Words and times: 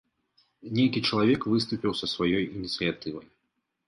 Нейкі 0.77 1.03
чалавек 1.09 1.45
выступіў 1.53 1.91
са 1.99 2.09
сваёй 2.13 2.43
ініцыятывай. 2.57 3.29